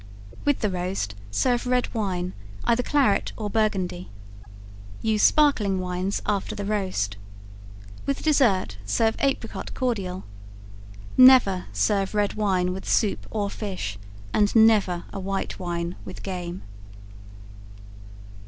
[0.45, 4.09] With the roast serve red wine, either claret or Burgundy.
[5.03, 7.17] Use sparkling wines after the roast.
[8.07, 10.23] With dessert, serve apricot cordial.
[11.17, 13.99] Never serve red wine with soup or fish,
[14.33, 16.63] and never a white wine with game.